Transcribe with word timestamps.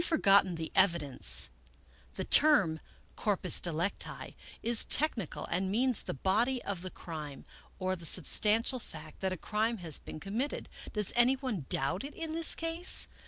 Does 0.01 0.09
he 0.09 0.17
jest, 0.17 0.17
or 0.17 0.17
has 0.17 0.23
he 0.23 0.31
forgotten 0.49 0.55
the 0.55 0.71
evidence? 0.73 1.49
The 2.15 2.23
term 2.25 2.79
'corpus 3.15 3.61
delicti^ 3.61 4.33
is 4.63 4.83
technical, 4.85 5.45
and 5.45 5.69
means 5.69 6.01
the 6.01 6.15
body 6.15 6.59
of 6.63 6.81
the 6.81 6.89
crime, 6.89 7.45
or 7.77 7.95
the 7.95 8.05
substan 8.05 8.61
tial 8.63 8.81
fact 8.81 9.19
that 9.19 9.31
a 9.31 9.37
crime 9.37 9.77
has 9.77 9.99
been 9.99 10.19
committed. 10.19 10.69
Does 10.93 11.13
anyone 11.15 11.67
doubt 11.69 12.03
it 12.03 12.15
in 12.15 12.33
this 12.33 12.55
case? 12.55 13.07